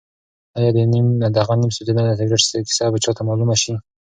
[0.57, 0.69] ایا
[1.33, 3.73] د هغه نیم سوځېدلي سګرټ کیسه به چا ته معلومه شي؟